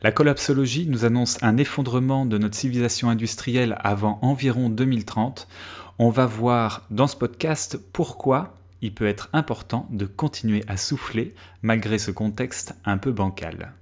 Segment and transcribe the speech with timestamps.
[0.00, 5.48] La collapsologie nous annonce un effondrement de notre civilisation industrielle avant environ 2030.
[5.98, 11.34] On va voir dans ce podcast pourquoi il peut être important de continuer à souffler
[11.62, 13.72] malgré ce contexte un peu bancal.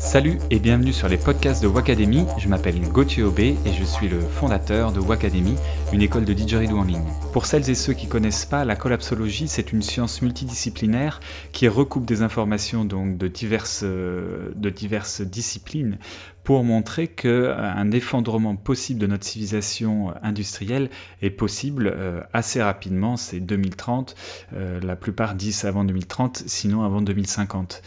[0.00, 2.24] Salut et bienvenue sur les podcasts de Wacademy.
[2.38, 5.56] Je m'appelle Gauthier Aubé et je suis le fondateur de Wacademy,
[5.92, 6.86] une école de didgeridoo en.
[7.34, 11.20] Pour celles et ceux qui connaissent pas, la collapsologie, c'est une science multidisciplinaire
[11.52, 15.98] qui recoupe des informations donc de diverses, euh, de diverses disciplines
[16.44, 20.90] pour montrer qu'un euh, effondrement possible de notre civilisation industrielle
[21.22, 24.14] est possible euh, assez rapidement, c'est 2030,
[24.54, 27.82] euh, la plupart disent avant 2030, sinon avant 2050.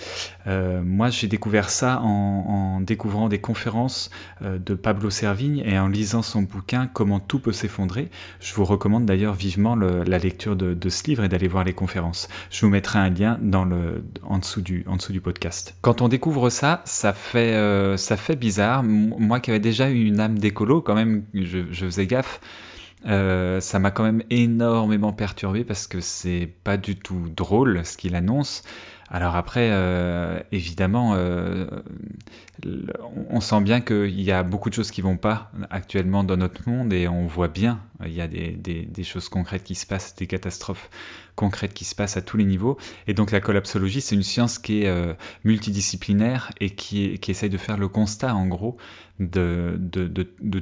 [0.84, 4.10] moi j'ai découvert ça en, découvrant des conférences
[4.42, 8.10] de Pablo Servigne et en lisant son bouquin Comment tout peut s'effondrer.
[8.40, 12.28] Je vous recommande d'ailleurs vivement la lecture de, ce livre et d'aller voir les conférences.
[12.50, 13.40] Je vous mettrai un lien
[14.24, 14.84] en, dessous du,
[15.22, 15.76] podcast.
[15.82, 20.20] Quand on découvre ça, ça fait, ça fait bizarre moi qui avais déjà eu une
[20.20, 22.42] âme d'écolo, quand même, je, faisais gaffe.
[23.06, 27.96] Euh, ça m'a quand même énormément perturbé parce que c'est pas du tout drôle ce
[27.96, 28.64] qu'il annonce.
[29.14, 31.68] Alors après, euh, évidemment, euh,
[33.30, 36.68] on sent bien qu'il y a beaucoup de choses qui vont pas actuellement dans notre
[36.68, 40.26] monde et on voit bien, il y a des, choses concrètes qui se passent, des
[40.26, 40.90] catastrophes
[41.36, 42.76] concrètes qui se passent à tous les niveaux.
[43.06, 47.58] Et donc la collapsologie, c'est une science qui est euh, multidisciplinaire et qui, essaye de
[47.60, 48.78] faire le constat, en gros,
[49.20, 49.78] de,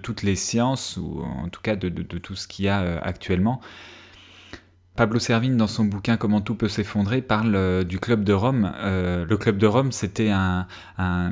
[0.03, 3.61] toutes les sciences, ou en tout cas de, tout ce qu'il y a actuellement.
[4.95, 8.73] Pablo Servigne, dans son bouquin Comment tout peut s'effondrer, parle euh, du Club de Rome.
[8.75, 10.67] Euh, le Club de Rome, c'était un,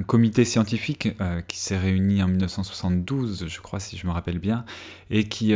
[0.07, 4.63] comité scientifique euh, qui s'est réuni en 1972, je crois, si je me rappelle bien,
[5.09, 5.53] et qui,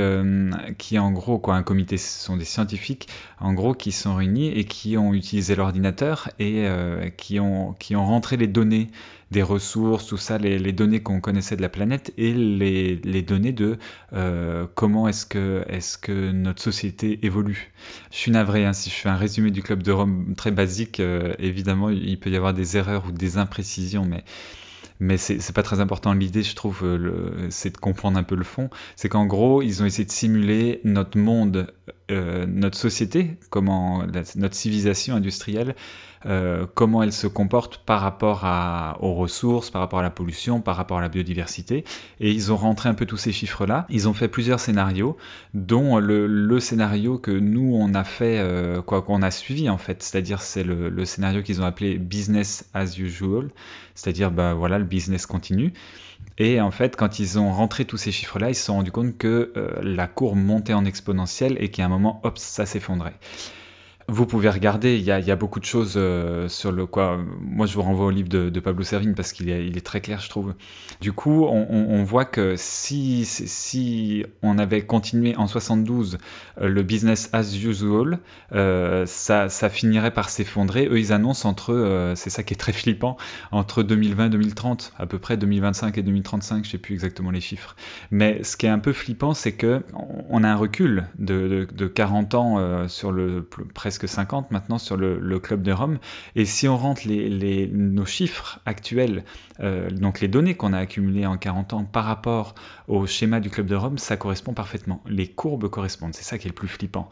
[0.78, 3.08] qui en gros, quoi, un comité, ce sont des scientifiques,
[3.40, 6.66] en gros, qui sont réunis et qui ont utilisé l'ordinateur et
[7.18, 8.90] qui, ont, qui ont rentré les données
[9.34, 13.78] des ressources, tout ça, les, données qu'on connaissait de la planète et les, données de
[14.14, 17.74] euh, comment est-ce que, est que notre société évolue.
[18.12, 21.00] Je suis navré, hein, si je fais un résumé du Club de Rome très basique,
[21.02, 24.24] euh, évidemment, il peut y avoir des erreurs ou des imprécisions, mais
[25.00, 26.14] mais c'est pas très important.
[26.14, 28.70] L'idée, je trouve, euh, c'est de comprendre un peu le fond.
[28.96, 31.74] C'est qu'en gros, ils ont essayé de simuler notre monde,
[32.12, 34.04] euh, notre société, comment
[34.36, 35.74] notre civilisation industrielle,
[36.26, 38.44] euh, comment elle se comporte par rapport
[39.02, 41.86] aux ressources, par rapport à la pollution, par rapport à la biodiversité.
[42.20, 43.86] Et ils ont rentré un peu tous ces chiffres-là.
[43.90, 45.18] Ils ont fait plusieurs scénarios,
[45.54, 48.42] dont le, scénario que nous on a fait,
[48.86, 50.04] quoi qu'on a suivi en fait.
[50.04, 53.50] C'est-à-dire c'est le, scénario qu'ils ont appelé business as usual,
[53.96, 55.74] c'est-à-dire bah voilà le business continue.
[56.38, 59.18] Et en fait, quand ils ont rentré tous ces chiffres-là, ils se sont rendus compte
[59.18, 63.16] que euh, la courbe montait en exponentielle et qu'à un moment, hop, ça s'effondrait.
[64.10, 67.20] Vous pouvez regarder, il y a, beaucoup de choses euh, sur le quoi.
[67.40, 70.30] Moi, je vous renvoie au livre de, Pablo Servigne parce qu'il est, très clair, je
[70.30, 70.54] trouve.
[71.00, 76.18] Du coup, on, voit que si, si on avait continué en 72
[76.60, 78.20] euh, le business as usual,
[78.54, 80.88] euh, ça, ça, finirait par s'effondrer.
[80.88, 83.16] Eux, ils annoncent entre, c'est ça qui est très flippant,
[83.52, 87.42] entre 2020 et 2030, à peu près 2025 et 2035, je sais plus exactement les
[87.42, 87.76] chiffres.
[88.12, 89.82] Mais ce qui est un peu flippant, c'est que
[90.30, 94.98] on a un recul de, de 40 ans sur le presque presque 50 maintenant sur
[94.98, 96.00] le, Club de Rome.
[96.36, 99.24] Et si on rentre nos chiffres actuels,
[99.60, 102.56] euh, donc les données qu'on a accumulées en 40 ans par rapport
[102.88, 105.04] au schéma du Club de Rome, ça correspond parfaitement.
[105.08, 106.16] Les courbes correspondent.
[106.16, 107.10] C'est ça qui est le plus flippant.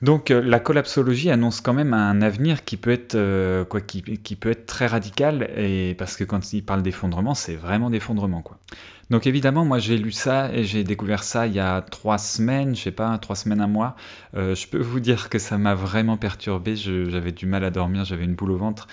[0.00, 4.02] Donc euh, la collapsologie annonce quand même un avenir qui peut être euh, quoi, qui,
[4.02, 8.58] peut être très radical et parce que quand il parle d'effondrement, c'est vraiment d'effondrement quoi.
[9.10, 12.74] Donc évidemment, moi j'ai lu ça et j'ai découvert ça il y a trois semaines,
[12.74, 13.96] je sais pas, trois semaines, un mois.
[14.34, 16.74] Euh, je peux vous dire que ça m'a vraiment perturbé.
[16.76, 18.88] J'avais du mal à dormir, j'avais une boule au ventre.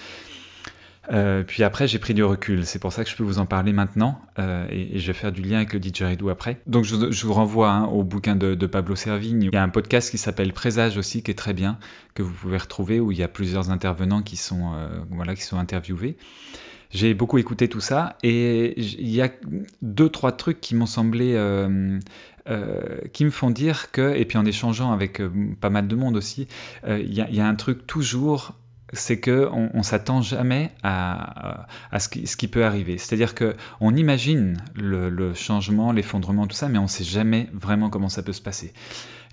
[1.11, 2.65] Euh, puis après, j'ai pris du recul.
[2.65, 5.31] C'est pour ça que je peux vous en parler maintenant euh, et, je vais faire
[5.31, 6.59] du lien avec le didgeridoo après.
[6.67, 9.43] Donc, je, vous renvoie hein, au bouquin de, Pablo Servigne.
[9.43, 11.77] Il y a un podcast qui s'appelle Présage aussi, qui est très bien,
[12.13, 15.57] que vous pouvez retrouver, où il y a plusieurs intervenants qui sont, euh, qui sont
[15.57, 16.17] interviewés.
[16.93, 19.29] J'ai beaucoup écouté tout ça et il y a
[19.81, 21.33] deux, trois trucs qui m'ont semblé.
[23.13, 25.21] qui me font dire que, et puis en échangeant avec
[25.59, 26.47] pas mal de monde aussi,
[26.87, 28.53] il y, a un truc toujours
[28.93, 31.65] c'est que on, s'attend jamais à,
[31.97, 32.97] ce, qui, peut arriver.
[32.97, 37.89] C'est-à-dire que on imagine le, changement, l'effondrement, tout ça, mais on ne sait jamais vraiment
[37.89, 38.73] comment ça peut se passer.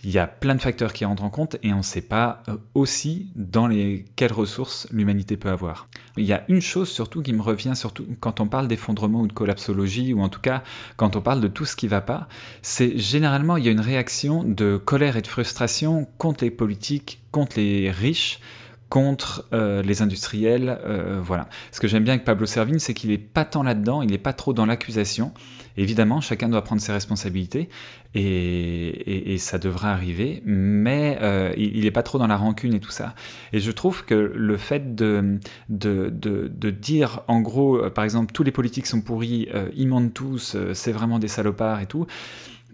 [0.02, 2.42] Il y a plein de facteurs qui rentrent en compte et on ne sait pas
[2.48, 5.88] euh, aussi dans les quelles ressources l'humanité peut avoir.
[6.16, 9.26] Il y a une chose surtout qui me revient surtout quand on parle d'effondrement ou
[9.26, 10.62] de collapsologie ou en tout cas
[10.96, 12.28] quand on parle de tout ce qui ne va pas,
[12.62, 17.20] c'est généralement il y a une réaction de colère et de frustration contre les politiques,
[17.30, 18.40] contre les riches
[18.90, 20.78] contre euh, les industriels.
[20.84, 21.48] Euh, voilà.
[21.72, 24.18] Ce que j'aime bien avec Pablo Servigne, c'est qu'il n'est pas tant là-dedans, il n'est
[24.18, 25.32] pas trop dans l'accusation.
[25.76, 27.68] Évidemment, chacun doit prendre ses responsabilités
[28.14, 32.90] et, ça devrait arriver, mais euh, il n'est pas trop dans la rancune et tout
[32.90, 33.14] ça.
[33.52, 35.38] Et je trouve que le fait de,
[35.68, 40.92] de, dire, en gros, par exemple, tous les politiques sont pourris, ils mentent tous, c'est
[40.92, 42.06] vraiment des salopards et tout,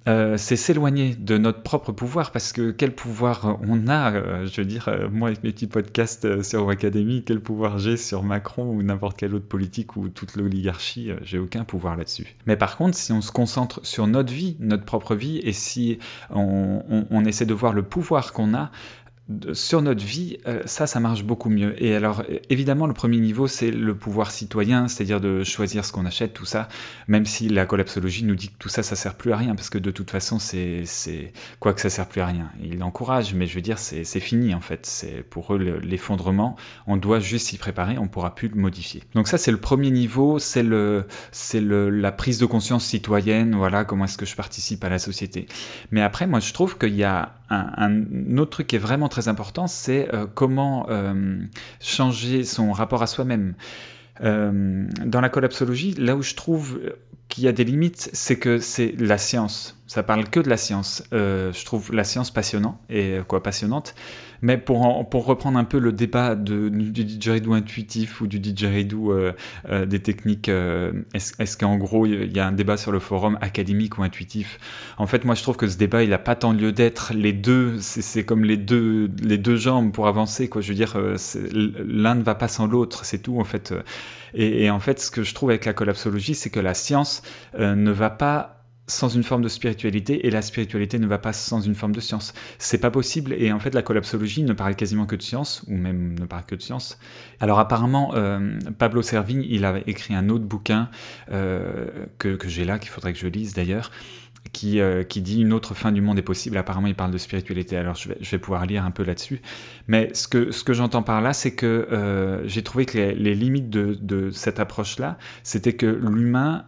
[0.09, 4.61] euh, c'est s'éloigner de notre propre pouvoir parce que quel pouvoir on a, euh, je
[4.61, 8.65] veux dire, euh, moi avec mes petits podcasts sur Academy, quel pouvoir j'ai sur Macron
[8.65, 12.37] ou n'importe quel autre politique ou toute l'oligarchie, j'ai aucun pouvoir là-dessus.
[12.47, 15.99] Mais par contre, si on se concentre sur notre vie, notre propre vie, et si
[16.31, 18.71] on essaie de voir le pouvoir qu'on a,
[19.55, 21.83] sur notre vie, euh, ça, ça marche beaucoup mieux.
[21.83, 26.07] Et alors, évidemment, le premier niveau, c'est le pouvoir citoyen, c'est-à-dire de choisir ce qu'on
[26.07, 26.69] achète, tout ça,
[27.09, 29.69] même si la collapsologie nous dit que tout ça, ça sert plus à rien, parce
[29.69, 30.85] que de toute façon, c'est,
[31.59, 32.51] quoi que ça sert plus à rien.
[32.63, 34.87] Il encourage, mais je veux dire, c'est, fini, en fait.
[34.87, 36.55] C'est pour eux l'effondrement.
[36.87, 39.03] On doit juste s'y préparer, on pourra plus le modifier.
[39.15, 41.07] Donc ça, c'est le premier niveau, c'est le,
[41.55, 45.49] le, la prise de conscience citoyenne, voilà, comment est-ce que je participe à la société.
[45.91, 49.29] Mais après, moi, je trouve qu'il y a un, autre truc qui est vraiment très
[49.29, 51.39] important, c'est euh, comment euh,
[51.81, 53.55] changer son rapport à soi-même.
[54.23, 56.81] Euh, dans la collapsologie, là où je trouve
[57.29, 59.79] qu'il y a des limites, c'est que c'est la science.
[59.87, 61.03] Ça parle que de la science.
[61.13, 63.95] je trouve la science passionnante et quoi passionnante,
[64.43, 69.13] mais pour, pour reprendre un peu le débat de, du didgeridoo intuitif ou du didgeridoo
[69.13, 69.33] euh,
[69.69, 73.39] euh, des techniques, euh, est-ce qu'en gros il y a un débat sur le forum
[73.41, 74.59] académique ou intuitif?
[74.99, 77.13] En fait, moi je trouve que ce débat il n'a pas tant lieu d'être.
[77.15, 80.49] Les deux, c'est comme les deux, les deux jambes pour avancer.
[80.49, 80.61] Quoi.
[80.61, 80.97] Je veux dire,
[81.87, 83.75] l'un ne va pas sans l'autre, c'est tout en fait.
[84.35, 87.23] Et, et, en fait, ce que je trouve avec la collapsologie, c'est que la science
[87.59, 88.56] ne va pas
[88.87, 92.01] sans une forme de spiritualité et la spiritualité ne va pas sans une forme de
[92.01, 92.35] science.
[92.59, 95.75] C'est pas possible et en fait la collapsologie ne parle quasiment que de science ou
[95.77, 96.99] même ne parle que de science.
[97.41, 100.89] Alors apparemment euh, Pablo Servigne il a écrit un autre bouquin
[101.33, 101.89] euh,
[102.19, 103.91] que, que j'ai là qu'il faudrait que je lise d'ailleurs.
[104.53, 106.57] Qui, euh, qui, dit une autre fin du monde est possible.
[106.57, 107.77] Apparemment, il parle de spiritualité.
[107.77, 109.43] Alors, je vais, je vais pouvoir lire un peu là-dessus.
[109.89, 113.35] Mais ce que, ce que j'entends par là, c'est que j'ai trouvé que les, les
[113.35, 116.65] limites de, de cette approche-là, c'était que l'humain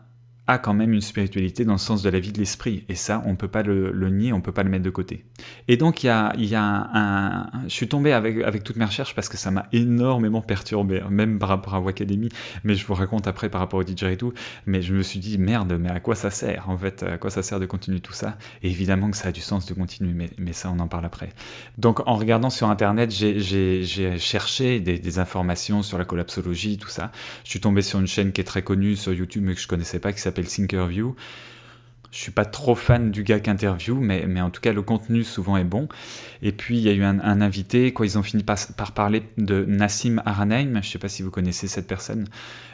[0.48, 2.84] a quand même une spiritualité dans le sens de la vie de l'esprit.
[2.88, 5.24] Et ça, on peut pas le, nier, on peut pas le mettre de côté.
[5.68, 8.86] Et donc, il y a, y a un, Je suis tombé avec, avec toutes mes
[8.86, 12.30] recherches parce que ça m'a énormément perturbé, même par rapport à Wacademy,
[12.64, 14.32] mais je vous raconte après par rapport au DJ et tout.
[14.64, 17.02] Mais je me suis dit, merde, mais à quoi ça sert en fait?
[17.02, 18.38] À quoi ça sert de continuer tout ça?
[18.62, 21.28] Évidemment que ça a du sens de continuer, mais, mais ça, on en parle après.
[21.76, 27.12] Donc, en regardant sur Internet, j'ai cherché des, des, informations sur la collapsologie, tout ça.
[27.44, 29.68] Je suis tombé sur une chaîne qui est très connue sur YouTube, mais que je
[29.68, 31.14] connaissais pas, qui s'appelle s'appelle Thinkerview.
[32.10, 35.25] Je suis pas trop fan du gars qu'interview, mais, mais en tout cas le contenu
[35.25, 35.88] souvent est bon.
[36.43, 39.22] Et puis il y a eu un, invité, quoi, ils ont fini par, par, parler
[39.37, 42.26] de Nassim Haramein, je sais pas si vous connaissez cette personne,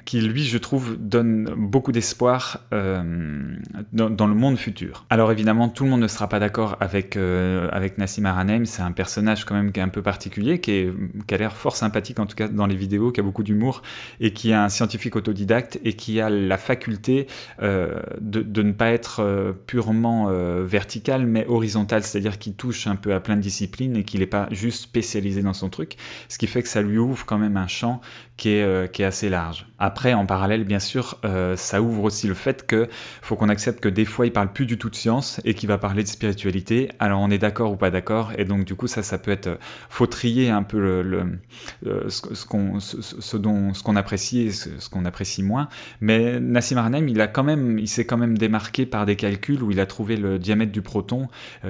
[0.04, 3.56] qui lui, je trouve, donne beaucoup d'espoir euh,
[3.92, 5.06] dans, le monde futur.
[5.10, 8.82] Alors évidemment, tout le monde ne sera pas d'accord avec, euh, avec Nassim Haramein, c'est
[8.82, 10.92] un personnage quand même qui est un peu particulier, qui, est,
[11.26, 13.82] qui a l'air fort sympathique en tout cas dans les vidéos, qui a beaucoup d'humour,
[14.20, 17.26] et qui est un scientifique autodidacte, et qui a la faculté
[17.62, 19.23] euh, de, de, ne pas être
[19.66, 20.28] purement
[20.62, 24.26] vertical, mais horizontal, c'est-à-dire qu'il touche un peu à plein de disciplines et qu'il n'est
[24.26, 25.96] pas juste spécialisé dans son truc,
[26.28, 28.00] ce qui fait que ça lui ouvre quand même un champ
[28.36, 29.66] qui est, qui est assez large.
[29.84, 32.88] Après, en parallèle, bien sûr, euh, ça ouvre aussi le fait que
[33.20, 35.68] faut qu'on accepte que des fois, il parle plus du tout de science et qu'il
[35.68, 36.88] va parler de spiritualité.
[37.00, 39.48] Alors, on est d'accord ou pas d'accord, et donc du coup, ça, ça peut être
[39.48, 39.56] euh,
[39.90, 45.68] faut trier un peu euh, ce, qu'on apprécie et ce, qu'on apprécie moins.
[46.00, 49.62] Mais Nassim Arnhem, il a quand même, il s'est quand même démarqué par des calculs
[49.62, 51.28] où il a trouvé le diamètre du proton.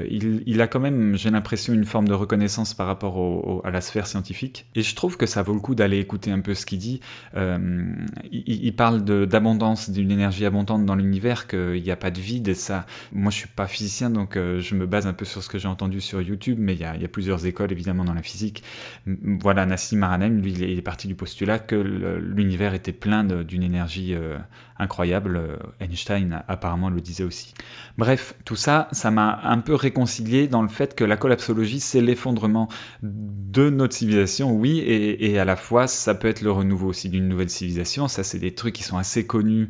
[0.08, 3.80] il, il, a quand même, j'ai l'impression, une forme de reconnaissance par rapport à la
[3.80, 4.66] sphère scientifique.
[4.76, 7.00] Et je trouve que ça vaut le coup d'aller écouter un peu ce qu'il dit
[8.30, 12.48] il, parle d'abondance, d'une énergie abondante dans l'univers, qu'il n'y a pas de vide.
[12.48, 15.42] Et ça, moi, je suis pas physicien, donc euh, je me base un peu sur
[15.42, 18.22] ce que j'ai entendu sur YouTube, mais il y, a, plusieurs écoles évidemment dans la
[18.22, 18.62] physique.
[19.06, 24.14] Voilà, Nassim Haramein, lui, il est parti du postulat que l'univers était plein d'une énergie
[24.14, 24.38] euh,
[24.78, 25.58] incroyable.
[25.80, 27.54] Einstein apparemment le disait aussi.
[27.98, 32.00] Bref, tout ça, ça m'a un peu réconcilié dans le fait que la collapsologie, c'est
[32.00, 32.68] l'effondrement
[33.02, 37.28] de notre civilisation, oui, et, à la fois, ça peut être le renouveau aussi d'une
[37.28, 38.08] nouvelle civilisation.
[38.08, 39.68] Ça, c'est des trucs qui sont assez connus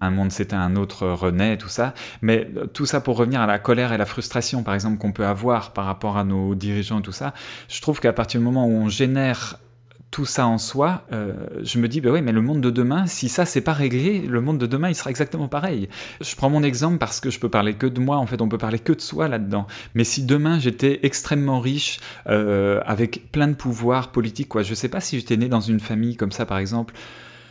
[0.00, 1.94] un monde s'éteint, un autre renaît, tout ça.
[2.20, 5.24] Mais tout ça pour revenir à la colère et la frustration, par exemple, qu'on peut
[5.24, 7.32] avoir par rapport à nos dirigeants tout ça,
[7.68, 9.58] je trouve qu'à partir du moment où on génère
[10.10, 13.06] tout ça en soi, euh, je me dis, bah oui, mais le monde de demain,
[13.06, 15.88] si ça c'est pas réglé, le monde de demain il sera exactement pareil.
[16.20, 18.48] Je prends mon exemple parce que je peux parler que de moi, en fait, on
[18.48, 19.66] peut parler que de soi là-dedans.
[19.94, 24.88] Mais si demain j'étais extrêmement riche, euh, avec plein de pouvoirs politiques, quoi, je sais
[24.88, 26.94] pas si j'étais né dans une famille comme ça, par exemple,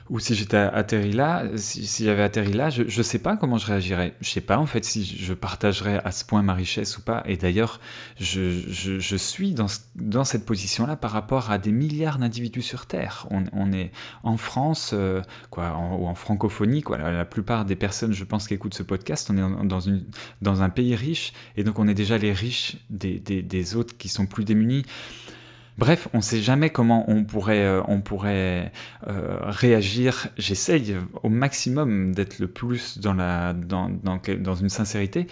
[0.09, 3.65] ou si j'étais atterri là, si, j'avais atterri là, je ne sais pas comment je
[3.65, 4.13] réagirais.
[4.21, 7.23] Je sais pas en fait si je partagerais à ce point ma richesse ou pas.
[7.25, 7.79] Et d'ailleurs,
[8.19, 13.27] je, suis dans, cette position-là par rapport à des milliards d'individus sur Terre.
[13.31, 13.91] On, est
[14.23, 16.97] en France, euh, quoi, ou en francophonie, quoi.
[16.97, 19.67] La, plupart des personnes, je pense, qui écoutent ce podcast, on est
[20.41, 24.27] dans, un pays riche, et donc on est déjà les riches des autres qui sont
[24.27, 24.85] plus démunis.
[25.77, 28.71] Bref, on ne sait jamais comment on pourrait, euh, on pourrait
[29.07, 30.27] euh, réagir.
[30.37, 35.27] J'essaye au maximum d'être le plus dans, la, dans, dans, dans une sincérité,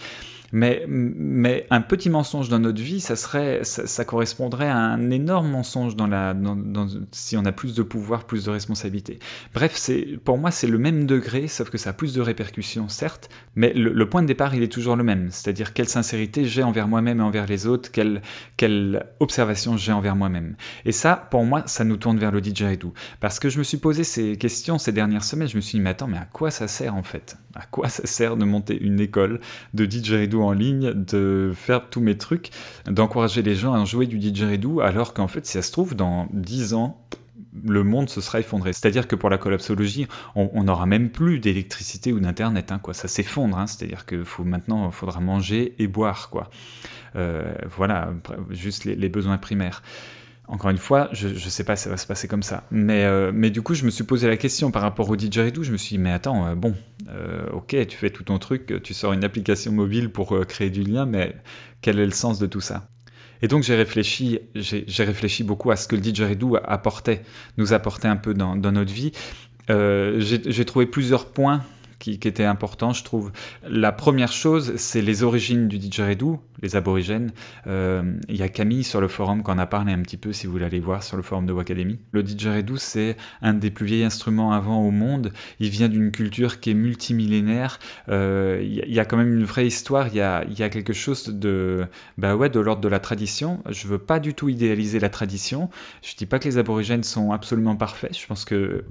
[0.54, 5.50] mais, mais un petit mensonge dans notre vie, ça, serait, ça, correspondrait à un énorme
[5.50, 9.18] mensonge dans la, dans, si on a plus de pouvoir, plus de responsabilité.
[9.52, 9.90] Bref,
[10.22, 13.72] pour moi, c'est le même degré, sauf que ça a plus de répercussions, certes, mais
[13.72, 15.26] le, point de départ, il est toujours le même.
[15.32, 18.22] C'est-à-dire quelle sincérité j'ai envers moi-même et envers les autres, quelle,
[18.56, 20.54] quelle observation j'ai envers moi-même.
[20.84, 22.94] Et ça, pour moi, ça nous tourne vers le didgeridoo.
[23.18, 25.82] Parce que je me suis posé ces questions ces dernières semaines, je me suis dit,
[25.82, 27.36] mais attends, mais à quoi ça sert en fait?
[27.54, 29.40] À quoi ça sert de monter une école
[29.74, 32.50] de didgeridoo en ligne, de faire tous mes trucs,
[32.86, 36.28] d'encourager les gens à jouer du didgeridoo, alors qu'en fait, si ça se trouve, dans
[36.32, 37.00] 10 ans,
[37.64, 38.72] le monde se sera effondré.
[38.72, 42.94] C'est-à-dire que pour la collapsologie, on n'aura même plus d'électricité ou d'internet, hein, quoi.
[42.94, 43.56] Ça s'effondre.
[43.56, 43.66] Hein.
[43.66, 46.50] C'est-à-dire que faut maintenant, il faudra manger et boire, quoi.
[47.16, 48.12] Euh, voilà,
[48.50, 49.82] juste les besoins primaires.
[50.46, 52.64] Encore une fois, je ne sais pas ça va se passer comme ça.
[52.70, 55.62] Mais, euh, mais du coup, je me suis posé la question par rapport au didgeridoo.
[55.62, 56.74] Je me suis dit, mais attends, euh, bon,
[57.08, 60.82] euh, ok, tu fais tout ton truc, tu sors une application mobile pour créer du
[60.82, 61.34] lien, mais
[61.80, 62.88] quel est le sens de tout ça?
[63.42, 67.22] Et donc j'ai réfléchi, j'ai réfléchi beaucoup à ce que le didgeridoo apportait,
[67.58, 69.12] nous apportait un peu dans notre vie.
[69.68, 71.62] j'ai trouvé plusieurs points
[71.98, 73.32] qui, était important, je trouve.
[73.68, 77.32] La première chose, c'est les origines du didgeridoo, les aborigènes.
[77.66, 80.32] Euh, il y a Camille sur le forum qui en a parlé un petit peu,
[80.32, 81.98] si vous voulez aller voir sur le forum de Wacademy.
[82.12, 85.32] Le didgeridoo, c'est un des plus vieils instruments avant au monde.
[85.60, 87.78] Il vient d'une culture qui est multimillénaire.
[88.08, 90.08] Euh, il y a quand même une vraie histoire.
[90.08, 91.86] Il y a, il y a quelque chose de,
[92.18, 93.62] bah ouais, de l'ordre de la tradition.
[93.68, 95.70] Je veux pas du tout idéaliser la tradition.
[96.02, 98.16] Je dis pas que les aborigènes sont absolument parfaits.
[98.18, 98.84] Je pense que,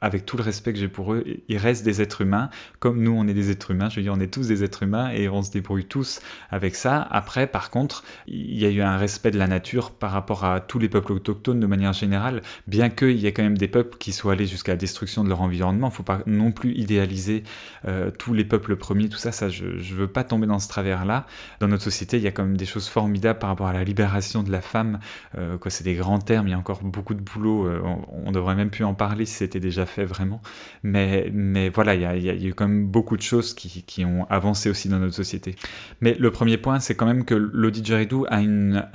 [0.00, 2.43] avec tout le respect que j'ai pour eux, ils restent des êtres humains
[2.78, 4.82] comme nous, on est des êtres humains, je veux dire, on est tous des êtres
[4.82, 6.20] humains et on se débrouille tous
[6.50, 7.06] avec ça.
[7.10, 10.60] Après, par contre, il y a eu un respect de la nature par rapport à
[10.60, 13.96] tous les peuples autochtones de manière générale, bien qu'il y ait quand même des peuples
[13.98, 15.88] qui soient allés jusqu'à la destruction de leur environnement.
[15.88, 17.44] Il ne faut pas non plus idéaliser
[17.86, 20.68] euh, tous les peuples premiers, tout ça, ça je ne veux pas tomber dans ce
[20.68, 21.26] travers-là.
[21.60, 23.84] Dans notre société, il y a quand même des choses formidables par rapport à la
[23.84, 24.98] libération de la femme.
[25.38, 27.66] Euh, quoi, c'est des grands termes, il y a encore beaucoup de boulot.
[27.66, 27.80] Euh,
[28.24, 30.42] on, devrait même plus en parler si c'était déjà fait vraiment.
[30.82, 31.30] Mais,
[31.68, 34.26] voilà, il y a il y a eu quand même beaucoup de choses qui, ont
[34.30, 35.54] avancé aussi dans notre société.
[36.00, 38.86] Mais le premier point, c'est quand même que le didgeridoo a, une,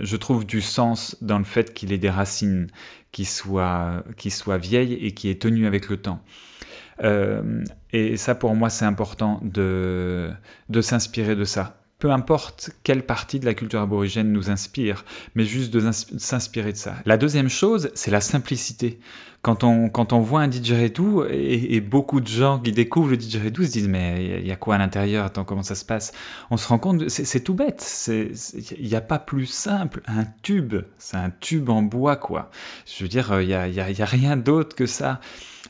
[0.00, 2.68] je trouve, du sens dans le fait qu'il ait des racines
[3.12, 6.20] qui soient, qui soient vieilles et qui est tenu avec le temps.
[7.02, 10.30] Euh, et ça, pour moi, c'est important de,
[10.68, 15.46] de s'inspirer de ça peu importe quelle partie de la culture aborigène nous inspire, mais
[15.46, 16.96] juste de s'inspirer de ça.
[17.06, 18.98] La deuxième chose, c'est la simplicité.
[19.40, 23.16] Quand on, quand on voit un didgeridoo, et, et beaucoup de gens qui découvrent le
[23.16, 25.24] didgeridoo se disent mais il y a quoi à l'intérieur?
[25.24, 26.12] Attends, comment ça se passe?
[26.50, 27.82] On se rend compte, c'est tout bête.
[28.10, 30.02] Il n'y a pas plus simple.
[30.06, 32.50] Un tube, c'est un tube en bois, quoi.
[32.84, 35.20] Je veux dire, il n'y y a, y a rien d'autre que ça.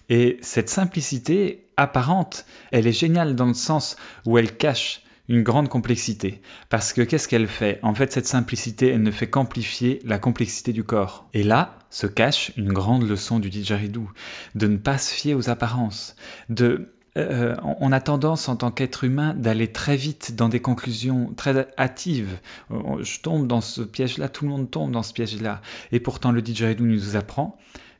[0.08, 5.68] Et cette simplicité apparente, elle est géniale dans le sens où elle cache une grande
[5.68, 6.42] complexité.
[6.68, 7.78] Parce que qu'est-ce qu'elle fait?
[7.82, 11.28] En fait, cette simplicité, elle ne fait qu'amplifier la complexité du corps.
[11.34, 14.08] Et là se cache une grande leçon du didgeridoo,
[14.54, 16.16] de ne pas se fier aux apparences,
[16.48, 21.32] de euh, on a tendance en tant qu'être humain d'aller très vite dans des conclusions
[21.36, 22.38] très hâtives.
[22.70, 25.62] Je tombe dans ce piège-là, tout le monde tombe dans ce piège-là.
[25.92, 27.56] Et pourtant, le didgeridoo nous apprend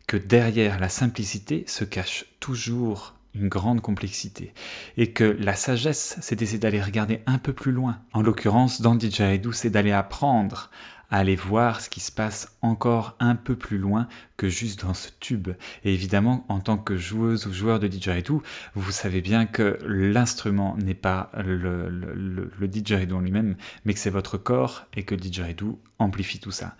[0.08, 4.52] que derrière la simplicité se cache toujours une grande complexité.
[4.96, 7.98] Et que la sagesse, c'est d'aller regarder un peu plus loin.
[8.12, 10.70] En l'occurrence, dans Didgeridoo, c'est d'aller apprendre
[11.10, 14.94] à aller voir ce qui se passe encore un peu plus loin que juste dans
[14.94, 15.48] ce tube.
[15.84, 18.42] Et évidemment, en tant que joueuse ou joueur de didgeridoo,
[18.74, 24.10] vous savez bien que l'instrument n'est pas le, le, le, en lui-même, mais que c'est
[24.10, 26.74] votre corps et que le didgeridoo amplifie tout ça.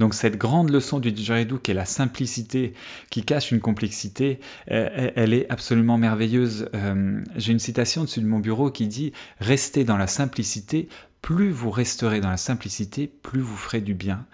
[0.00, 2.72] Donc cette grande leçon du didgeridoo qui est la simplicité,
[3.10, 6.70] qui cache une complexité, elle est absolument merveilleuse.
[6.74, 10.88] Euh, j'ai une citation dessus de mon bureau qui dit⁇ Restez dans la simplicité,
[11.20, 14.24] plus vous resterez dans la simplicité, plus vous ferez du bien.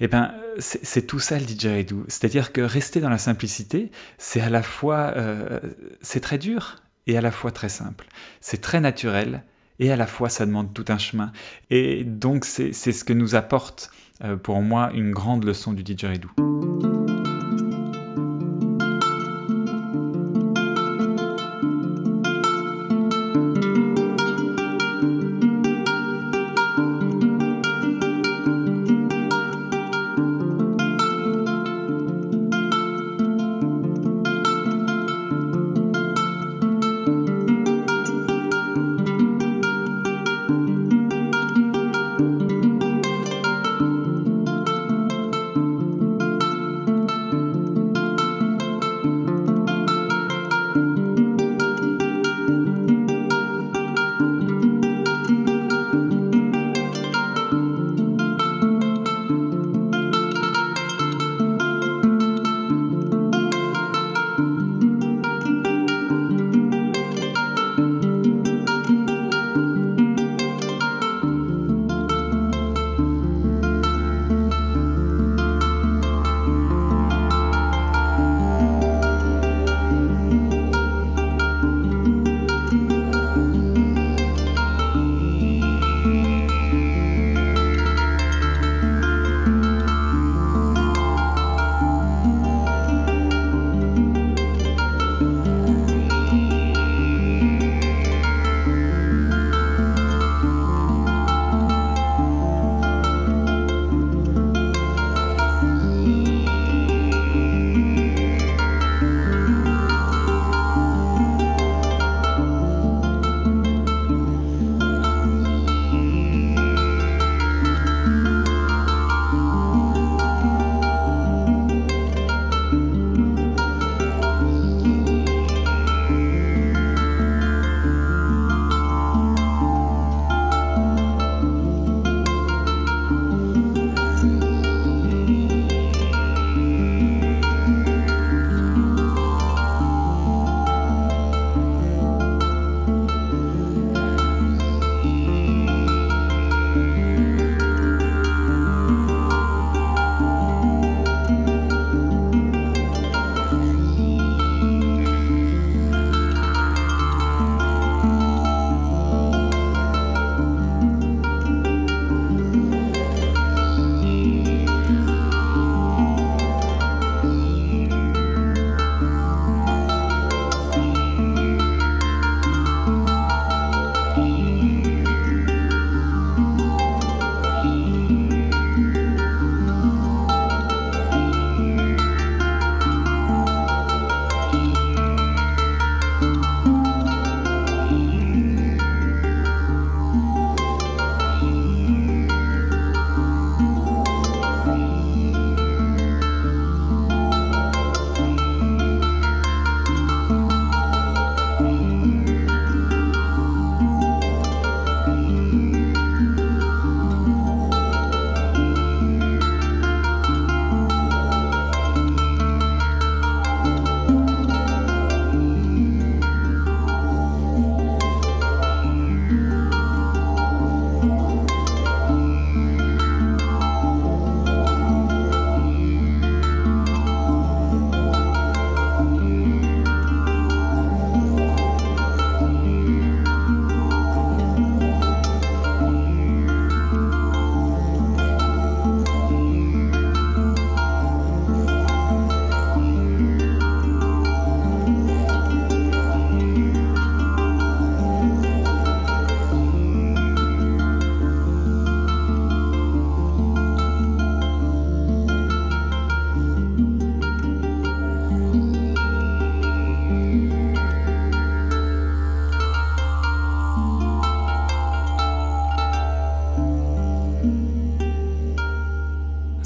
[0.00, 2.06] Eh bien, c'est tout ça le didgeridoo.
[2.08, 5.60] C'est-à-dire que rester dans la simplicité, c'est à la fois, euh,
[6.00, 6.76] c'est très dur
[7.06, 8.06] et à la fois très simple.
[8.40, 9.42] C'est très naturel
[9.82, 11.32] et à la fois ça demande tout un chemin.
[11.70, 13.90] Et donc c'est ce que nous apporte
[14.22, 16.30] euh, pour moi une grande leçon du didgeridoo.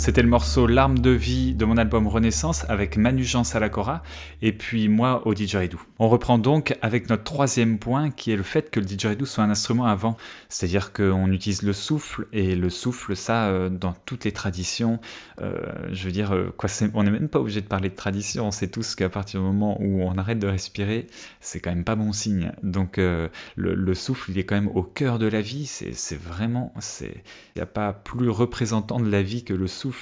[0.07, 4.05] C'était le morceau L'arme de vie de mon album Renaissance avec Manu Jean Salacora
[4.41, 5.81] et puis moi au didgeridoo.
[5.99, 9.43] On reprend donc avec notre troisième point qui est le fait que le didgeridoo soit
[9.43, 10.17] un instrument avant,
[10.49, 15.01] c'est-à-dire qu'on utilise le souffle et le souffle ça euh, dans toutes les traditions,
[15.41, 15.59] euh,
[15.91, 18.53] je veux dire euh, quoi, on n'est même pas obligé de parler de tradition, on
[18.53, 21.09] sait tous qu'à partir du moment où on arrête de respirer,
[21.41, 22.53] c'est quand même pas bon signe.
[22.63, 27.09] Donc le, souffle il est quand même au cœur de la vie, c'est vraiment, il
[27.57, 29.96] n'y a pas plus représentant de la vie que le souffle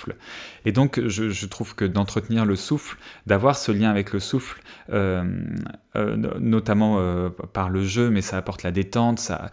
[0.65, 5.25] et donc, je, trouve que d'entretenir le souffle, d'avoir ce lien avec le souffle, euh,
[5.97, 9.51] euh, notamment euh, par le jeu, mais ça apporte la détente, ça,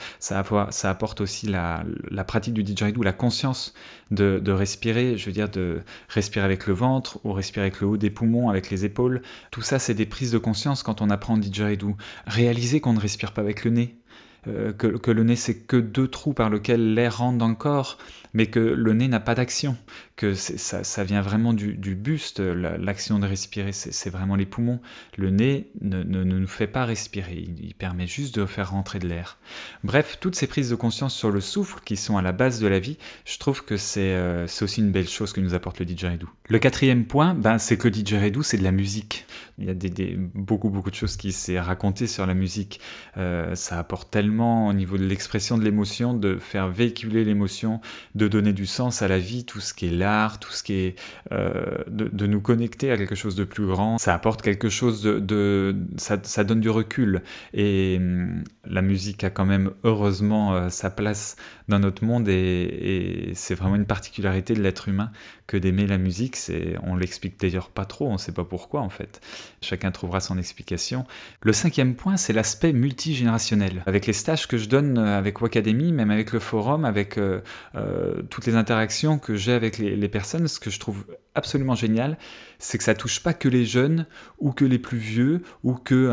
[0.84, 1.84] apporte aussi la,
[2.26, 3.74] pratique du didgeridoo, la conscience
[4.10, 7.88] de, de, respirer, je veux dire de respirer avec le ventre ou respirer avec le
[7.88, 9.22] haut des poumons, avec les épaules.
[9.52, 11.96] Tout ça, c'est des prises de conscience quand on apprend le didgeridoo.
[12.26, 14.01] Réaliser qu'on ne respire pas avec le nez,
[14.46, 17.98] que, que, le nez c'est que deux trous par lesquels l'air rentre dans le corps,
[18.34, 19.78] mais que le nez n'a pas d'action,
[20.16, 24.80] que ça, ça, vient vraiment du, buste, l'action de respirer, c'est vraiment les poumons.
[25.18, 29.08] Le nez ne, ne, nous fait pas respirer, il, permet juste de faire rentrer de
[29.08, 29.38] l'air.
[29.84, 32.68] Bref, toutes ces prises de conscience sur le souffle qui sont à la base de
[32.68, 35.86] la vie, je trouve que c'est euh, aussi une belle chose que nous apporte le
[35.86, 36.30] didgeridoo.
[36.52, 39.26] Le quatrième point, ben, c'est que didgeridoo, c'est de la musique.
[39.58, 42.82] Il y a des, beaucoup, beaucoup de choses qui s'est raconté sur la musique.
[43.16, 47.80] Euh, ça apporte tellement au niveau de l'expression de l'émotion, de faire véhiculer l'émotion,
[48.16, 50.74] de donner du sens à la vie, tout ce qui est l'art, tout ce qui
[50.74, 50.96] est
[51.32, 53.98] euh, de, nous connecter à quelque chose de plus grand.
[53.98, 57.22] Ça apporte quelque chose de, ça, donne du recul.
[57.54, 61.36] Et hum, la musique a quand même heureusement euh, sa place
[61.68, 65.12] dans notre monde et, c'est vraiment une particularité de l'être humain
[65.48, 66.36] que d'aimer la musique.
[66.36, 69.22] C'est, on l'explique d'ailleurs pas trop, on ne sait pas pourquoi en fait.
[69.62, 71.06] Chacun trouvera son explication.
[71.42, 73.84] Le cinquième point, c'est l'aspect multigénérationnel.
[73.86, 77.42] Avec les stages que je donne euh, avec Wacademy, même avec le forum, avec euh,
[78.30, 82.18] toutes les interactions que j'ai avec les, personnes, ce que je trouve absolument génial,
[82.60, 84.06] c'est que ça touche pas que les jeunes
[84.40, 86.10] ou que les plus vieux ou que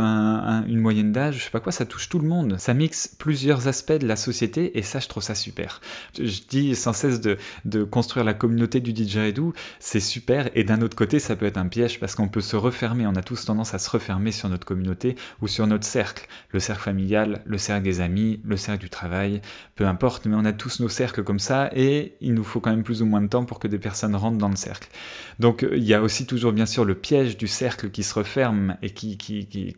[0.66, 2.56] une moyenne d'âge, je sais pas quoi, ça touche tout le monde.
[2.58, 5.80] Ça mixe plusieurs aspects de la société et ça, je trouve ça super.
[6.18, 10.96] Je dis sans cesse de, construire la communauté du didgeridoo, c'est super et d'un autre
[10.96, 13.06] côté, ça peut être un piège parce qu'on peut se refermer.
[13.06, 16.60] On a tous tendance à se refermer sur notre communauté ou sur notre cercle, le
[16.60, 19.42] cercle familial, le cercle des amis, le cercle du travail,
[19.74, 22.70] peu importe, mais on a tous nos cercles comme ça et il nous faut quand
[22.70, 24.88] même plus ou moins de temps pour que des personnes rentrent dans le cercle.
[25.38, 28.76] Donc il y a aussi toujours bien sûr le piège du cercle qui se referme
[28.82, 29.16] et qui,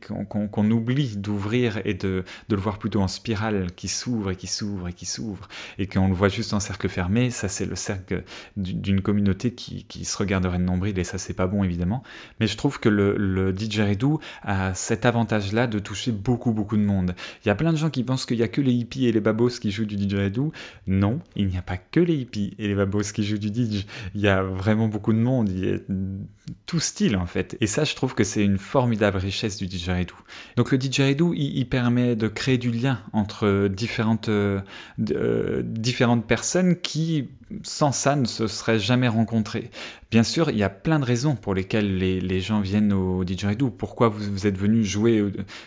[0.00, 4.88] qu'on, oublie d'ouvrir et de, le voir plutôt en spirale qui s'ouvre et qui s'ouvre
[4.88, 7.30] et qui s'ouvre et qu'on le voit juste en cercle fermé.
[7.30, 8.24] Ça c'est le cercle
[8.56, 12.02] d'une communauté qui, se regarderait de nombril et ça c'est pas bon évidemment.
[12.40, 16.82] Mais je trouve que le, le didgeridoo a cet avantage-là de toucher beaucoup beaucoup de
[16.82, 17.14] monde.
[17.44, 19.12] Il y a plein de gens qui pensent qu'il y a que les hippies et
[19.12, 20.52] les babos qui jouent du didgeridoo.
[20.86, 23.86] Non, il n'y a pas que les hippies et les babos qui jouent du didge.
[24.14, 25.80] Il y a vraiment beaucoup de monde, il y
[26.66, 27.56] tout style en fait.
[27.60, 30.14] Et ça, je trouve que c'est une formidable richesse du didgeridoo.
[30.56, 34.60] Donc le didgeridoo, il, il permet de créer du lien entre différentes, euh,
[35.12, 37.28] euh, différentes personnes qui
[37.62, 39.70] sans ça ne se seraient jamais rencontrés.
[40.10, 43.70] Bien sûr, il y a plein de raisons pour lesquelles les, gens viennent au didgeridoo.
[43.70, 45.24] Pourquoi vous, êtes venu jouer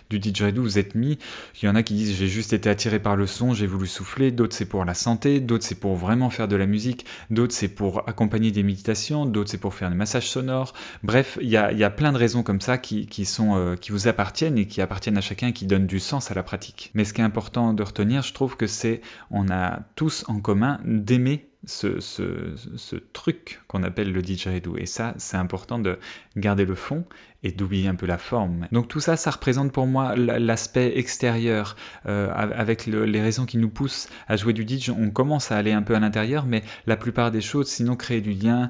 [0.09, 1.17] du didgeridoo, vous êtes mis?
[1.61, 3.87] Il y en a qui disent j'ai juste été attiré par le son, j'ai voulu
[3.87, 4.31] souffler.
[4.31, 7.69] D'autres c'est pour la santé, d'autres c'est pour vraiment faire de la musique, d'autres c'est
[7.69, 10.73] pour accompagner des méditations, d'autres c'est pour faire des massages sonores.
[11.03, 14.57] Bref, il y a, plein de raisons comme ça qui, sont, euh, qui vous appartiennent
[14.57, 16.91] et qui appartiennent à chacun qui donnent du sens à la pratique.
[16.95, 18.99] Mais ce qui est important de retenir, je trouve que c'est
[19.31, 24.77] on a tous en commun d'aimer ce, ce, truc qu'on appelle le didgeridoo.
[24.77, 25.97] Et ça, c'est important de
[26.35, 27.05] garder le fond
[27.43, 28.67] et d'oublier un peu la forme.
[28.71, 31.75] Donc tout ça, ça représente pour moi l'aspect extérieur,
[32.07, 34.89] euh, avec les raisons qui nous poussent à jouer du didge.
[34.89, 38.21] On commence à aller un peu à l'intérieur, mais la plupart des choses, sinon créer
[38.21, 38.69] du lien,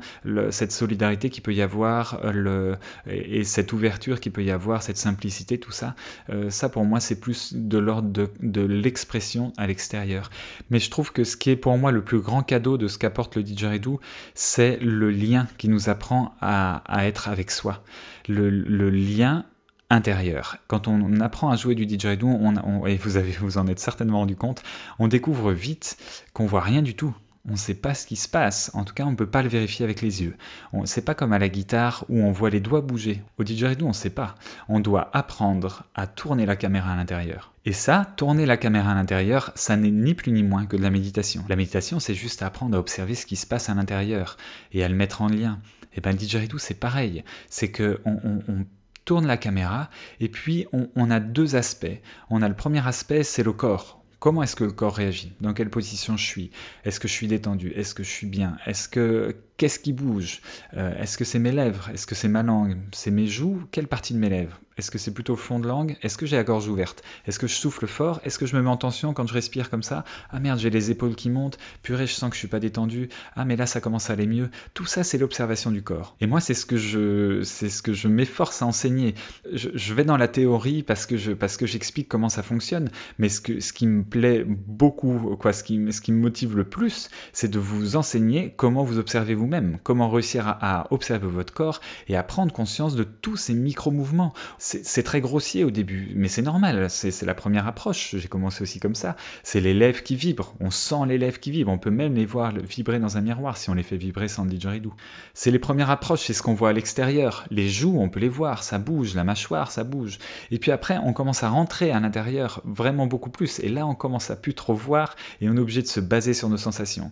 [0.50, 2.76] cette solidarité qui peut y avoir, euh, le,
[3.08, 5.96] et, cette ouverture qui peut y avoir, cette simplicité, tout ça,
[6.32, 10.32] euh, ça pour moi c'est plus de l'ordre de, de l'expression à l'extérieur.
[10.72, 12.98] Mais je trouve que ce qui est pour moi le plus grand cadeau de ce
[12.98, 14.00] qu'apporte le didgeridoo,
[14.34, 17.84] c'est le lien qui nous apprend à, à être avec soi
[18.28, 19.46] le, lien
[19.90, 20.58] intérieur.
[20.68, 22.40] Quand on apprend à jouer du didgeridoo,
[22.88, 24.64] et vous vous en êtes certainement rendu compte,
[25.00, 25.98] on découvre vite
[26.34, 27.16] qu'on voit rien du tout.
[27.46, 28.72] On ne sait pas ce qui se passe.
[28.74, 30.38] En tout cas, on ne peut pas le vérifier avec les yeux.
[30.86, 33.22] C'est pas comme à la guitare où on voit les doigts bouger.
[33.38, 34.36] Au didgeridoo, on ne sait pas.
[34.70, 37.52] On doit apprendre à tourner la caméra à l'intérieur.
[37.66, 40.82] Et ça, tourner la caméra à l'intérieur, ça n'est ni plus ni moins que de
[40.82, 41.44] la méditation.
[41.50, 44.38] La méditation, c'est juste apprendre à observer ce qui se passe à l'intérieur
[44.72, 45.60] et à le mettre en lien.
[45.96, 48.66] Et bien le didgeridoo c'est pareil, c'est que on,
[49.06, 49.90] tourne la caméra
[50.22, 52.00] et puis on, a deux aspects.
[52.30, 54.02] On a le premier aspect, c'est le corps.
[54.20, 55.34] Comment est-ce que le corps réagit?
[55.42, 56.52] Dans quelle position je suis?
[56.86, 57.74] Est-ce que je suis détendu?
[57.76, 58.56] Est-ce que je suis bien?
[58.66, 60.40] Est-ce que qu'est-ce qui bouge?
[60.76, 61.90] Euh, Est-ce que c'est mes lèvres?
[61.90, 62.78] Est-ce que c'est ma langue?
[62.94, 63.64] C'est mes joues?
[63.72, 64.62] Quelle partie de mes lèvres?
[64.78, 65.98] Est-ce que c'est plutôt fond de langue?
[66.02, 67.04] Est-ce que j'ai la gorge ouverte?
[67.26, 68.20] Est-ce que je souffle fort?
[68.24, 70.04] Est-ce que je me mets en tension quand je respire comme ça?
[70.30, 71.58] Ah merde, j'ai les épaules qui montent.
[71.82, 73.10] Purée, je sens que je suis pas détendu.
[73.36, 74.50] Ah mais là ça commence à aller mieux.
[74.74, 76.16] Tout ça c'est l'observation du corps.
[76.22, 79.16] Et moi c'est ce que je c'est ce que je m'efforce à enseigner.
[79.52, 83.30] Je, vais dans la théorie parce que je parce que j'explique comment ça fonctionne, mais
[83.30, 86.64] ce que ce qui me plaît beaucoup quoi, ce qui ce qui me motive le
[86.64, 91.82] plus, c'est de vous enseigner comment vous observez vous-même, comment réussir à, observer votre corps
[92.08, 94.34] et à prendre conscience de tous ces micro-mouvements.
[94.66, 98.16] C'est très grossier au début, mais c'est normal, c'est la première approche.
[98.18, 99.18] J'ai commencé aussi comme ça.
[99.44, 102.26] C'est les lèvres qui vibrent, on sent les lèvres qui vibrent, on peut même les
[102.26, 104.94] voir vibrer dans un miroir si on les fait vibrer sans didgeridoo.
[105.34, 107.44] C'est les premières approches, c'est ce qu'on voit à l'extérieur.
[107.52, 110.18] Les joues, on peut les voir, ça bouge, la mâchoire, ça bouge.
[110.50, 113.60] Et puis après, on commence à rentrer à l'intérieur vraiment beaucoup plus.
[113.60, 116.34] Et là, on commence à plus trop voir et on est obligé de se baser
[116.34, 117.12] sur nos sensations.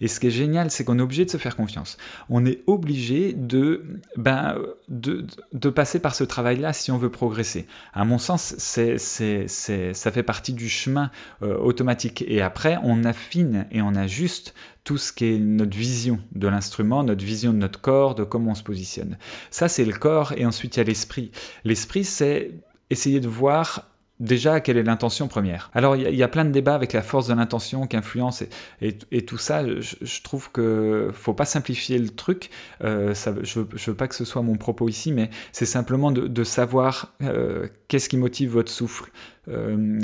[0.00, 1.96] Et ce qui est génial, c'est qu'on est obligé de se faire confiance.
[2.28, 4.56] On est obligé de, ben,
[4.88, 7.66] de, de passer par ce travail-là si on veut progresser.
[7.92, 11.10] À mon sens, ça fait partie du chemin
[11.42, 12.24] euh, automatique.
[12.26, 17.04] Et après, on affine et on ajuste tout ce qui est notre vision de l'instrument,
[17.04, 19.16] notre vision de notre corps, de comment on se positionne.
[19.50, 21.30] Ça, c'est le corps, et ensuite il y a l'esprit.
[21.64, 22.52] L'esprit, c'est
[22.90, 23.91] essayer de voir
[24.22, 27.26] déjà, quelle est l'intention première Alors, il y, a plein de débats avec la force
[27.26, 28.42] de l'intention qui influence
[28.80, 29.64] et, tout ça.
[29.66, 32.50] Je, trouve que faut pas simplifier le truc.
[32.84, 36.44] Euh, je, ne veux pas que ce soit mon propos ici, mais c'est simplement de,
[36.44, 39.10] savoir euh, qu'est-ce qui motive votre souffle,
[39.48, 39.98] euh,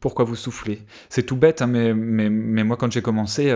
[0.00, 0.82] pourquoi vous soufflez?
[1.10, 3.54] C'est tout bête, hein, mais, mais, mais, moi quand j'ai commencé, euh,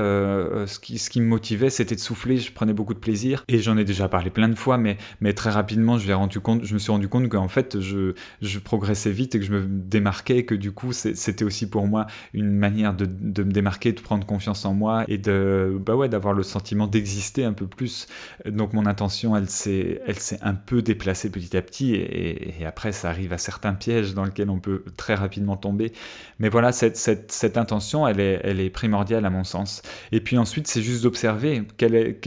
[0.62, 3.44] euh, ce, qui, ce qui me motivait, c'était de souffler, je prenais beaucoup de plaisir,
[3.48, 6.92] et j'en ai déjà parlé plein de fois, mais, mais très rapidement, je, me suis
[6.92, 10.70] rendu compte qu'en fait, je, je, progressais vite et que je me démarquais, que du
[10.70, 14.72] coup, c'était aussi pour moi une manière de, de, me démarquer, de prendre confiance en
[14.72, 18.06] moi, et de, bah ouais, d'avoir le sentiment d'exister un peu plus.
[18.46, 20.00] Donc mon intention, elle s'est
[20.42, 24.24] un peu déplacée petit à petit, et, et après, ça arrive à certains pièges dans
[24.24, 25.92] lesquels on peut très rapidement rapidement tomber.
[26.38, 29.82] Mais voilà, cette, cette, intention, elle est, elle est primordiale à mon sens.
[30.12, 31.62] Et puis ensuite, c'est juste d'observer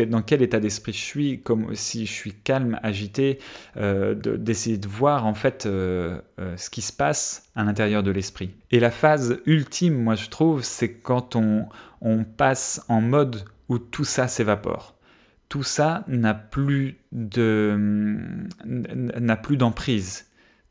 [0.08, 3.40] dans quel état d'esprit je suis, comme si je suis calme, agité,
[3.78, 8.12] euh, d'essayer de, voir en fait euh, euh, ce qui se passe à l'intérieur de
[8.12, 8.52] l'esprit.
[8.72, 11.68] Et la phase ultime, moi je trouve, c'est quand on,
[12.02, 14.98] on passe en mode où tout ça s'évapore
[15.50, 17.78] tout ça n'a plus de
[18.66, 20.27] n'a plus d'emprise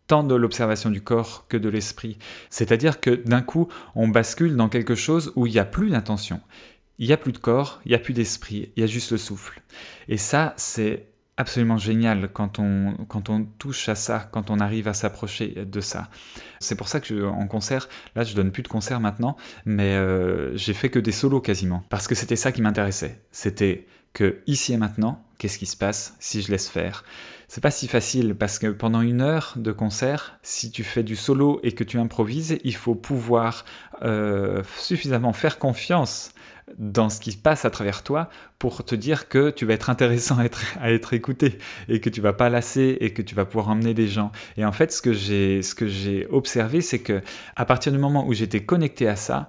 [0.06, 2.18] tant de l'observation du corps que de l'esprit.
[2.50, 6.40] C'est-à-dire que d'un coup, on bascule dans quelque chose où il n'y a plus d'intention.
[6.98, 9.10] Il n'y a plus de corps, il n'y a plus d'esprit, il y a juste
[9.10, 9.60] le souffle.
[10.08, 14.88] Et ça, c'est absolument génial quand on, quand on touche à ça, quand on arrive
[14.88, 16.08] à s'approcher de ça.
[16.60, 20.56] C'est pour ça que en concert, là je donne plus de concerts maintenant, mais euh,
[20.56, 21.84] j'ai fait que des solos quasiment.
[21.90, 23.20] Parce que c'était ça qui m'intéressait.
[23.32, 23.86] C'était
[24.46, 27.04] ici et maintenant, qu'est-ce qui se passe si je laisse faire?
[27.48, 31.14] C'est pas si facile parce que pendant une heure de concert, si tu fais du
[31.14, 33.64] solo et que tu improvises, il faut pouvoir
[34.02, 36.32] euh, suffisamment faire confiance
[36.78, 39.90] dans ce qui se passe à travers toi pour te dire que tu vas être
[39.90, 43.68] intéressant à être, écouté et que tu vas pas lasser et que tu vas pouvoir
[43.68, 44.32] emmener des gens.
[44.56, 47.22] Et en fait, ce que j'ai, ce que j'ai observé, c'est que
[47.54, 49.48] à partir du moment où j'étais connecté à ça,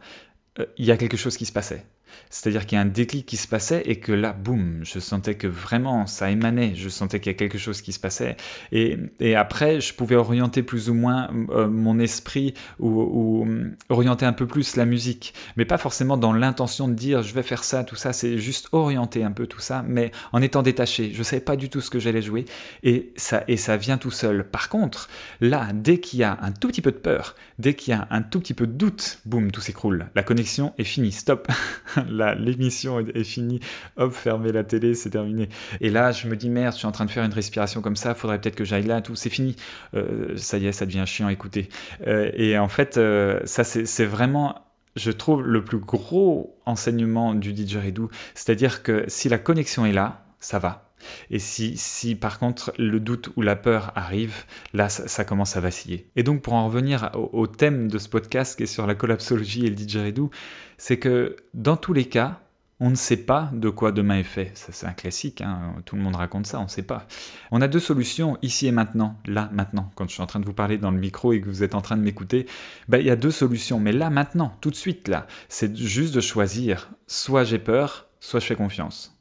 [0.60, 1.84] euh, il y a quelque chose qui se passait.
[2.30, 5.36] C'est-à-dire qu'il y a un déclic qui se passait et que là, boum, je sentais
[5.36, 8.38] que vraiment ça émanait, je sentais qu'il y a quelque chose qui se passait.
[8.71, 8.97] Et,
[9.36, 14.47] après, je pouvais orienter plus ou moins euh, mon esprit ou, euh, orienter un peu
[14.47, 17.95] plus la musique, mais pas forcément dans l'intention de dire je vais faire ça, tout
[17.95, 21.12] ça, c'est juste orienter un peu tout ça, mais en étant détaché.
[21.13, 22.45] Je ne savais pas du tout ce que j'allais jouer
[22.84, 24.43] et ça, et ça vient tout seul.
[24.43, 25.10] Par contre,
[25.41, 28.08] là, dès qu'il y a un tout petit peu de peur, dès qu'il y a
[28.10, 30.08] un tout petit peu de doute, boum, tout s'écroule.
[30.15, 31.47] La connexion est finie, stop.
[32.07, 33.59] l'émission est, finie,
[33.97, 35.49] hop, fermez la télé, c'est terminé.
[35.81, 37.95] Et là, je me dis, merde, je suis en train de faire une respiration comme
[37.95, 39.55] ça, faudrait peut-être que j'aille là, tout, c'est fini.
[39.93, 41.69] Euh, ça y est, ça devient chiant à écouter.
[42.05, 44.55] Euh, et en fait, euh, ça, c'est vraiment
[44.95, 50.25] je trouve le plus gros enseignement du didgeridoo, c'est-à-dire que si la connexion est là,
[50.39, 50.87] ça va.
[51.29, 55.62] Et si, si par contre le doute ou la peur arrive, là ça, commence à
[55.62, 56.10] vaciller.
[56.15, 59.65] Et donc pour en revenir au, thème de ce podcast qui est sur la collapsologie
[59.65, 60.29] et le didgeridoo,
[60.77, 62.39] c'est que dans tous les cas,
[62.79, 64.51] on ne sait pas de quoi demain est fait.
[64.53, 65.75] c'est un classique, hein.
[65.86, 67.07] tout le monde raconte ça, on ne sait pas.
[67.49, 69.91] On a deux solutions, ici et maintenant, là, maintenant.
[69.95, 71.73] Quand je suis en train de vous parler dans le micro et que vous êtes
[71.73, 72.45] en train de m'écouter,
[72.88, 73.79] ben, il y a deux solutions.
[73.79, 76.91] Mais là, maintenant, tout de suite, là, c'est juste de choisir.
[77.07, 79.16] Soit j'ai peur, soit je fais confiance.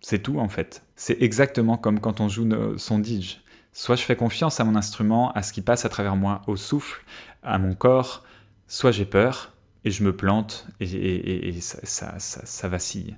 [0.00, 0.84] C'est tout en fait.
[0.96, 3.38] C'est exactement comme quand on joue son didge.
[3.72, 6.56] Soit je fais confiance à mon instrument, à ce qui passe à travers moi, au
[6.56, 7.04] souffle,
[7.42, 8.24] à mon corps,
[8.66, 9.52] soit j'ai peur,
[9.84, 13.16] et je me plante et, ça, vacille.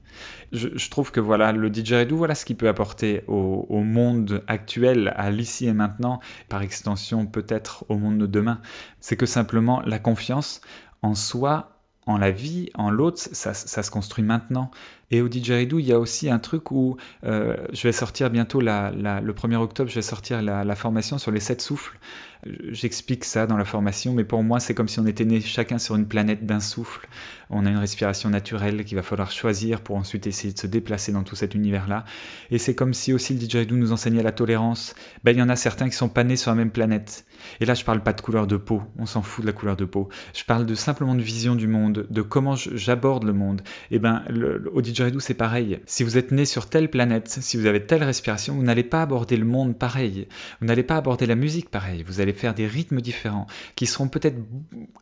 [0.53, 5.13] Je, trouve que voilà, le didgeridoo, voilà ce qu'il peut apporter au, au, monde actuel,
[5.17, 8.61] à l'ici et maintenant, par extension peut-être au monde de demain.
[9.01, 10.61] C'est que simplement la confiance
[11.03, 14.71] en soi en la vie, en l'autre, ça, se construit maintenant.
[15.11, 18.61] Et au didgeridoo, il y a aussi un truc où euh, je vais sortir bientôt,
[18.61, 21.99] le 1er octobre, je vais sortir la, formation sur les sept souffles.
[22.71, 25.79] J'explique ça dans la formation, mais pour moi, c'est comme si on était né chacun
[25.79, 27.07] sur une planète d'un souffle.
[27.51, 31.13] On a une respiration naturelle qu'il va falloir choisir pour ensuite essayer de se déplacer
[31.13, 32.05] dans tout cet univers-là.
[32.51, 34.95] Et c'est comme si aussi le didgeridoo nous enseignait la tolérance.
[35.23, 37.27] Ben, il y en a certains qui sont pas nés sur la même planète.
[37.61, 39.77] Et là, je parle pas de couleur de peau, on s'en fout de la couleur
[39.77, 40.09] de peau.
[40.35, 43.63] Je parle de simplement de vision du monde, de comment j'aborde le monde.
[43.91, 45.81] Et ben, le, au didgeridoo, c'est pareil.
[45.87, 49.03] Si vous êtes né sur telle planète, si vous avez telle respiration, vous n'allez pas
[49.03, 50.29] aborder le monde pareil.
[50.61, 52.03] Vous n'allez pas aborder la musique pareil.
[52.03, 54.39] Vous allez faire des rythmes différents qui seront peut-être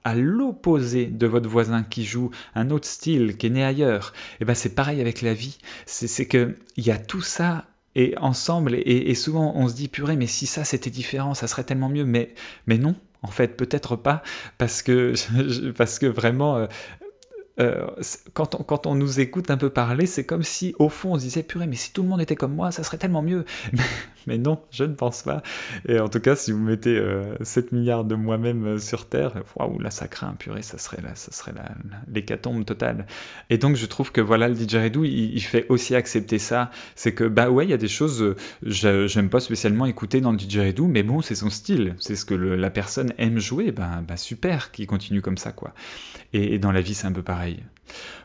[0.05, 4.13] à l'opposé de votre voisin qui joue un autre style, qui est né ailleurs.
[4.41, 5.59] Et ben, c'est pareil avec la vie.
[5.87, 10.15] C'est que il y a tout ça et ensemble, et, souvent on se dit, purée,
[10.15, 12.33] mais si ça c'était différent, ça serait tellement mieux, mais,
[12.69, 14.23] mais non, en fait, peut-être pas,
[14.57, 15.15] parce que,
[15.77, 16.69] parce que vraiment,
[17.61, 17.87] euh, euh,
[18.35, 21.19] quand, on, quand on nous écoute un peu parler, c'est comme si, au fond, on
[21.19, 23.45] se disait, purée, mais si tout le monde était comme moi, ça serait tellement mieux.
[24.27, 25.43] Mais, non, je ne pense pas.
[25.89, 27.01] Et en tout cas, si vous mettez
[27.41, 31.01] 7 euh, milliards de moi-même euh, sur Terre, waouh, là, ça craint, purée, ça serait,
[31.01, 31.55] là, ça serait
[32.13, 33.07] l'hécatombe totale.
[33.49, 36.71] Et donc, je trouve que voilà, le didgeridoo, il, il fait aussi accepter ça.
[36.95, 40.37] C'est que, bah ouais, il y a des choses, j'aime pas spécialement écouter dans le
[40.37, 41.95] didgeridoo, mais bon, c'est son style.
[41.99, 43.73] C'est ce que la personne aime jouer.
[43.73, 45.73] Ben, bah, super, qu'il continue comme ça, quoi.
[46.35, 47.48] et dans la vie, c'est un peu pareil.
[47.49, 47.78] pareil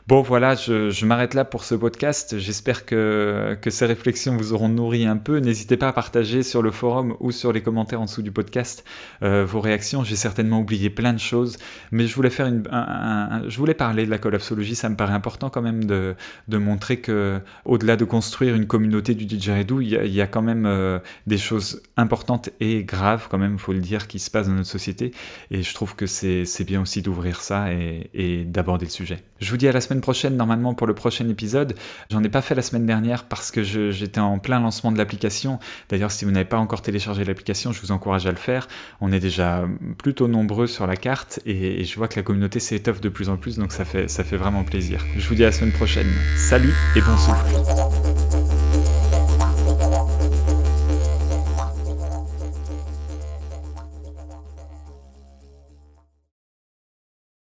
[0.06, 2.38] Bon voilà, je, m'arrête là pour ce podcast.
[2.38, 5.38] J'espère que, ces réflexions vous auront nourri un peu.
[5.38, 8.84] N'hésitez pas à partager sur le forum ou sur les commentaires en dessous du podcast
[9.22, 10.04] euh, vos réactions.
[10.04, 11.56] J'ai certainement oublié plein de choses,
[11.90, 12.64] mais je voulais faire une,
[13.48, 14.74] je voulais parler de la collapsologie.
[14.74, 16.14] Ça me paraît important quand même de,
[16.50, 20.42] montrer que, au-delà de construire une communauté du didgeridoo, il y a, y a quand
[20.42, 24.48] même euh, des choses importantes et graves quand même, faut le dire, qui se passent
[24.48, 25.12] dans notre société.
[25.50, 29.22] Et je trouve que c'est bien aussi d'ouvrir ça et, d'aborder le sujet.
[29.40, 31.76] Je vous dis à la semaine prochaine normalement pour le prochain épisode.
[32.10, 35.60] J'en ai pas fait la semaine dernière parce que j'étais en plein lancement de l'application.
[35.90, 38.66] D'ailleurs, si vous n'avez pas encore téléchargé l'application, je vous encourage à le faire.
[39.00, 39.64] On est déjà
[39.96, 43.36] plutôt nombreux sur la carte et, je vois que la communauté s'étoffe de plus en
[43.36, 45.04] plus, donc ça fait, ça fait vraiment plaisir.
[45.16, 46.10] Je vous dis à la semaine prochaine.
[46.36, 48.13] Salut et bon souffle.